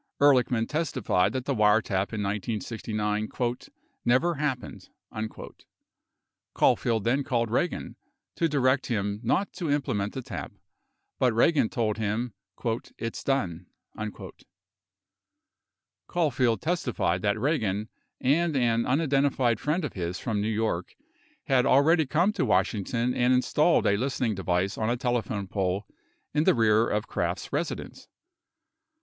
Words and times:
Ehrlichman 0.19 0.67
testified 0.67 1.31
that 1.33 1.45
the 1.45 1.53
wiretap 1.53 2.11
in 2.11 2.23
1969 2.23 3.29
"never 4.03 4.33
happened." 4.33 4.89
23 5.13 5.49
Caulfield 6.55 7.03
then 7.03 7.23
called 7.23 7.51
Eagan 7.51 7.95
to 8.33 8.49
direct 8.49 8.87
him 8.87 9.19
not 9.21 9.53
to 9.53 9.69
implement 9.69 10.13
the 10.13 10.23
tap, 10.23 10.53
but 11.19 11.39
Eagan 11.39 11.69
told 11.69 11.99
him, 11.99 12.33
"it's 12.97 13.23
done." 13.23 13.67
24 13.93 14.31
Caul 16.07 16.31
field 16.31 16.61
testified 16.63 17.21
that 17.21 17.37
Eagan 17.37 17.87
and 18.19 18.57
an 18.57 18.87
unidentified 18.87 19.59
friend 19.59 19.85
of 19.85 19.93
his 19.93 20.17
from 20.17 20.41
New 20.41 20.49
York 20.49 20.95
had 21.43 21.67
already 21.67 22.07
come 22.07 22.33
to 22.33 22.43
Washington 22.43 23.13
and 23.13 23.31
installed 23.35 23.85
a 23.85 23.95
listening 23.95 24.33
device 24.33 24.79
on 24.79 24.89
a 24.89 24.97
telephone 24.97 25.45
pole 25.47 25.85
in 26.33 26.45
the 26.45 26.55
rear 26.55 26.87
of 26.89 27.05
Kraft's 27.07 27.53
residence. 27.53 28.07